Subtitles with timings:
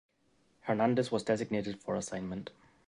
[0.61, 2.49] Hernandez was designated for assignment.